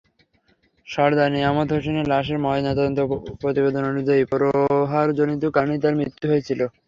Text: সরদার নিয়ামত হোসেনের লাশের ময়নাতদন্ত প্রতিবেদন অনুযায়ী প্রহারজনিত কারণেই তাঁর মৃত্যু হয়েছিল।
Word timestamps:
সরদার 0.87 1.29
নিয়ামত 1.31 1.69
হোসেনের 1.75 2.09
লাশের 2.11 2.37
ময়নাতদন্ত 2.39 2.99
প্রতিবেদন 3.41 3.83
অনুযায়ী 3.91 4.21
প্রহারজনিত 4.31 5.43
কারণেই 5.55 5.81
তাঁর 5.83 5.99
মৃত্যু 5.99 6.25
হয়েছিল। 6.31 6.59